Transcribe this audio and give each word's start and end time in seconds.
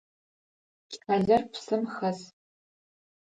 Кӏалэр 1.03 1.43
псым 1.51 1.83
хэс. 1.93 2.19